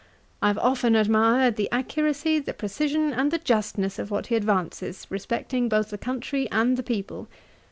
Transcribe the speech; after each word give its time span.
I 0.41 0.47
have 0.47 0.57
often 0.57 0.95
admired 0.95 1.57
the 1.57 1.69
accuracy, 1.71 2.39
the 2.39 2.55
precision, 2.55 3.13
and 3.13 3.29
the 3.29 3.37
justness 3.37 3.99
of 3.99 4.09
what 4.09 4.25
he 4.25 4.35
advances, 4.35 5.05
respecting 5.11 5.69
both 5.69 5.91
the 5.91 5.97
country 5.99 6.49
and 6.49 6.75
the 6.75 6.81
people. 6.81 7.27